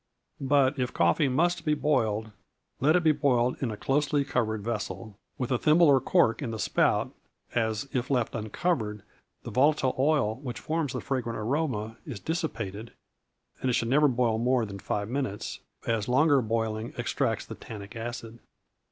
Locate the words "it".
2.95-3.03, 13.69-13.73